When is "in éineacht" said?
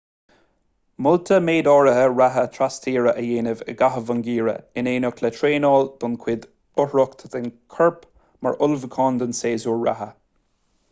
4.83-5.21